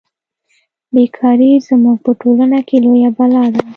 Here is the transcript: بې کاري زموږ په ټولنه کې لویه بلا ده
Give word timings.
بې 0.93 1.05
کاري 1.17 1.51
زموږ 1.67 1.97
په 2.05 2.11
ټولنه 2.21 2.59
کې 2.67 2.75
لویه 2.85 3.09
بلا 3.17 3.43
ده 3.53 3.63